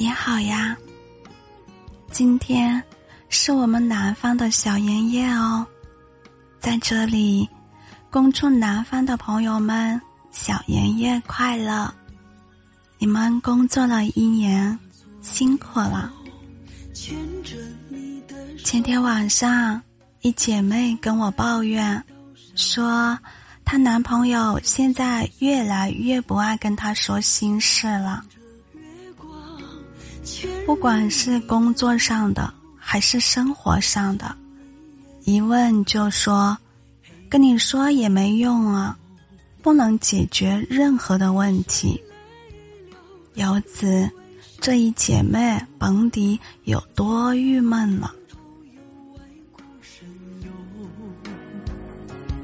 [0.00, 0.76] 你好呀，
[2.12, 2.80] 今天
[3.28, 5.66] 是我们南方的小年夜哦，
[6.60, 7.48] 在这里，
[8.08, 11.92] 恭祝南方的朋友们小年夜快乐！
[12.98, 14.78] 你们工作了一年，
[15.20, 16.12] 辛苦了。
[18.64, 19.82] 前天晚上，
[20.20, 22.00] 一姐妹跟我抱怨，
[22.54, 23.18] 说
[23.64, 28.22] 她男朋友现在越来越不爱跟她说心事了。
[30.66, 34.34] 不管是工作上的还是生活上的，
[35.24, 36.56] 一问就说，
[37.28, 38.96] 跟你说也没用啊，
[39.62, 42.00] 不能解决任何的问题。
[43.34, 44.10] 由此，
[44.60, 48.12] 这一姐妹甭提有多郁闷了。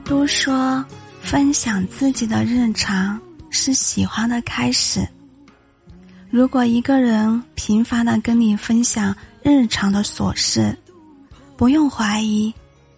[0.05, 0.85] 都说
[1.23, 5.07] 分享自己的日常是喜欢的开始。
[6.35, 10.77] 如果一个人频繁的跟你分享日常的琐事，
[11.57, 12.53] 不用怀疑，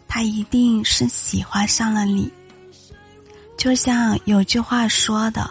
[0.09, 2.33] 他一定是喜欢上了你。
[3.59, 5.51] 就像有句话说的：“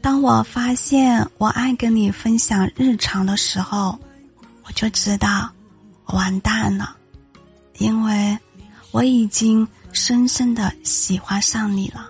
[0.00, 3.98] 当我发现我爱跟你分享日常的时候，
[4.64, 5.50] 我就知道
[6.06, 6.96] 完蛋了，
[7.76, 8.38] 因为
[8.90, 12.08] 我已经深深的喜欢上你了。”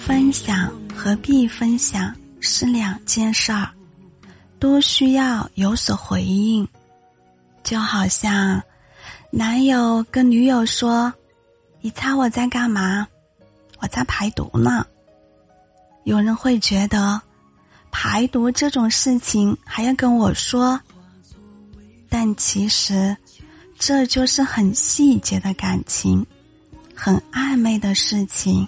[0.00, 0.72] 分享。
[0.96, 3.70] 何必分享是两件事儿，
[4.58, 6.66] 都需要有所回应。
[7.62, 8.60] 就好像
[9.30, 11.12] 男友跟女友说
[11.80, 13.06] ：“你猜我在干嘛？
[13.78, 14.84] 我在排毒呢。”
[16.04, 17.20] 有人会觉得
[17.90, 20.80] 排毒这种事情还要跟我说，
[22.08, 23.16] 但其实
[23.78, 26.26] 这就是很细节的感情，
[26.94, 28.66] 很暧昧的事情，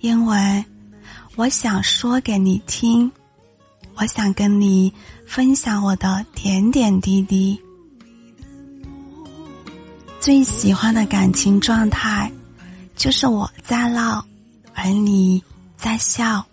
[0.00, 0.64] 因为。
[1.36, 3.10] 我想说给你听，
[3.94, 4.92] 我想跟你
[5.26, 7.58] 分享我的点点滴滴。
[10.18, 12.30] 最喜欢的感情状态，
[12.94, 14.22] 就是我在闹，
[14.74, 15.42] 而你
[15.76, 16.44] 在笑。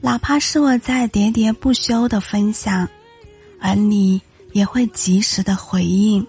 [0.00, 2.86] 哪怕是我在喋喋不休的分享，
[3.60, 4.20] 而你
[4.52, 6.26] 也会及时的回应。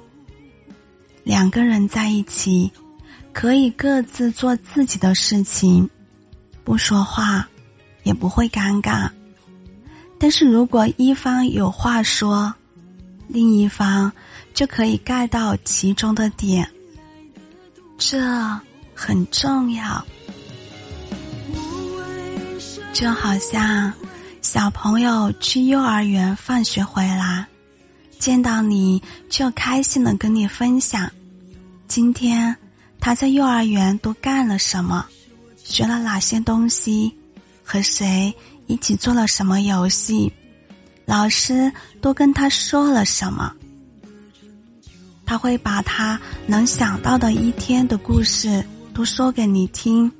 [1.24, 2.72] 两个人在一起，
[3.34, 5.90] 可以各自做自己的事情。
[6.63, 7.47] 不说话，
[8.03, 9.09] 也不会尴尬。
[10.18, 12.53] 但是如果一方有话说，
[13.28, 14.12] 另一方
[14.53, 16.69] 就可以盖到其中的点，
[17.97, 18.19] 这
[18.94, 20.06] 很重要。
[22.94, 23.91] 就好像
[24.41, 27.45] 小朋友去幼儿园放学回来，
[28.19, 31.12] 见到你就开心的跟你分享，
[31.88, 32.56] 今天
[33.00, 35.06] 他在幼儿园都干了什么。
[35.74, 37.12] 学了哪些东西，
[37.64, 38.32] 和谁
[38.68, 40.32] 一起做了什么游戏，
[41.04, 43.52] 老师都跟他说了什么。
[45.26, 48.64] 他会把他能想到的一天的故事
[48.94, 50.12] 都说给你听，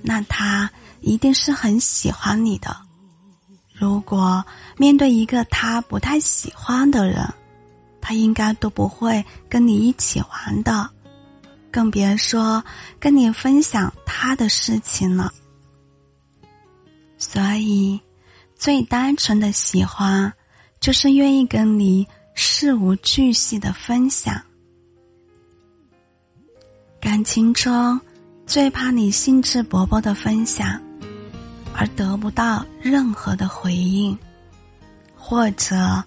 [0.00, 0.70] 那他
[1.02, 2.74] 一定是很喜欢你的。
[3.74, 4.42] 如果
[4.78, 7.22] 面对一个他不太喜欢的人，
[8.00, 10.88] 他应该都不会跟你一起玩的。
[11.70, 12.62] 更别说
[12.98, 15.32] 跟你分享他的事情了。
[17.16, 18.00] 所以，
[18.56, 20.32] 最单纯的喜欢，
[20.80, 24.40] 就是愿意跟你事无巨细的分享。
[27.00, 28.00] 感情中，
[28.46, 30.80] 最怕你兴致勃勃的分享，
[31.74, 34.18] 而得不到任何的回应，
[35.14, 36.02] 或者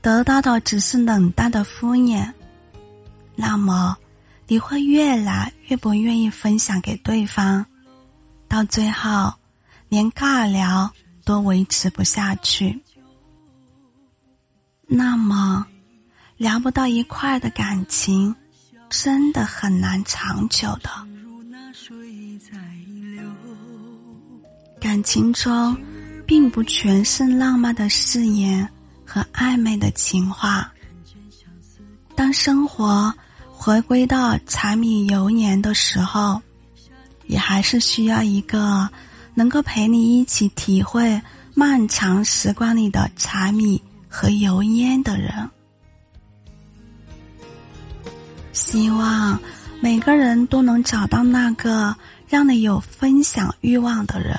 [0.00, 2.32] 得到的只是冷淡的敷衍。
[3.34, 3.96] 那么。
[4.48, 7.64] 你会越来越不愿意分享给对方，
[8.48, 9.32] 到最后，
[9.88, 10.92] 连尬聊
[11.24, 12.78] 都维持不下去。
[14.86, 15.66] 那么，
[16.36, 18.34] 聊不到一块的感情，
[18.90, 20.90] 真的很难长久的。
[24.78, 25.74] 感情中，
[26.26, 28.68] 并不全是浪漫的誓言
[29.06, 30.70] 和暧昧的情话。
[32.14, 33.14] 当生活。
[33.64, 36.42] 回归到柴米油盐的时候，
[37.28, 38.88] 也还是需要一个
[39.34, 41.22] 能够陪你一起体会
[41.54, 45.48] 漫长时光里的柴米和油烟的人。
[48.52, 49.40] 希望
[49.80, 51.94] 每个人都能找到那个
[52.26, 54.36] 让你有分享欲望的人，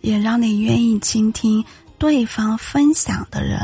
[0.00, 1.64] 也让你愿意倾听
[1.98, 3.60] 对方分享的人。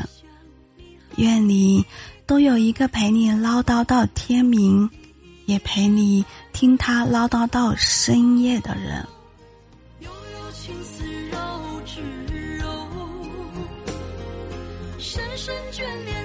[1.17, 1.85] 愿你。
[2.27, 4.89] 都有一个陪你唠叨到天明，
[5.47, 9.07] 也陪你听他唠叨到深夜的人。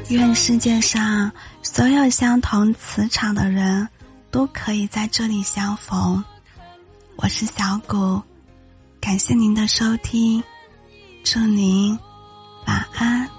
[0.09, 1.31] 愿世界上
[1.61, 3.87] 所有相同磁场的人
[4.31, 6.23] 都可以在这里相逢。
[7.17, 8.21] 我是小谷，
[8.99, 10.41] 感谢您的收听，
[11.23, 11.99] 祝您
[12.65, 13.38] 晚安。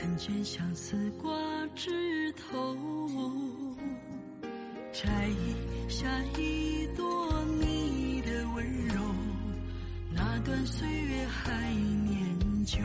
[0.00, 1.30] 看见相思挂
[1.76, 2.74] 枝头，
[4.94, 5.28] 摘
[5.90, 6.08] 下
[6.38, 8.94] 一朵你的温柔，
[10.10, 11.70] 那段岁月还
[12.06, 12.78] 念旧。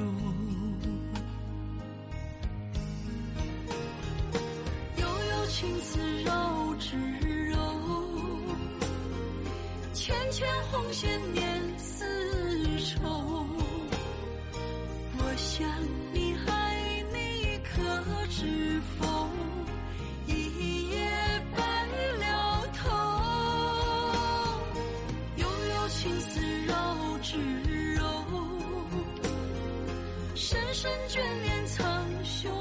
[4.97, 6.97] 悠悠青丝绕指
[7.47, 7.56] 柔，
[9.94, 11.45] 纤纤红线念。
[15.38, 16.25] 想你爱你，
[18.27, 19.30] 知否？
[20.25, 21.07] 一夜
[21.56, 21.57] 白
[22.19, 22.89] 了头。
[25.38, 26.74] 悠悠青丝绕
[27.22, 27.38] 指
[27.95, 28.04] 柔，
[30.33, 32.51] 深深眷恋藏胸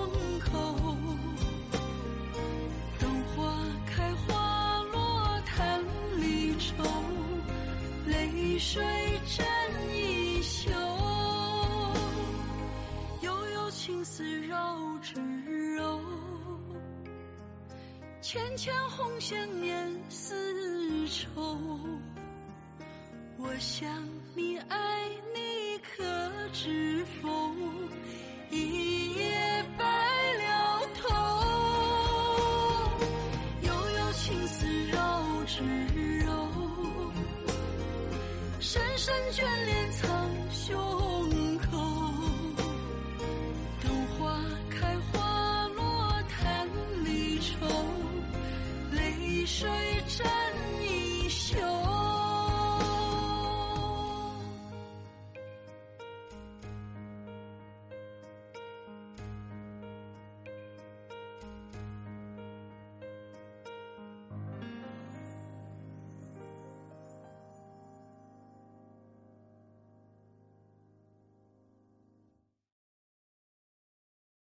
[0.40, 0.50] 口。
[2.98, 3.56] 等花
[3.86, 5.80] 开花落叹
[6.18, 6.84] 离愁，
[8.06, 8.84] 泪水
[18.24, 21.30] 纤纤红线念丝绸。
[23.36, 23.86] 我想
[24.34, 26.02] 你，爱你，可
[26.50, 27.28] 知否？
[28.50, 29.53] 一夜。